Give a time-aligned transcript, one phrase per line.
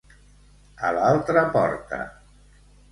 [0.89, 2.05] A l'altra porta.